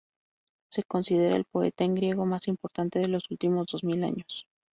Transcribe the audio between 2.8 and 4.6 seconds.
de los últimos dos mil años.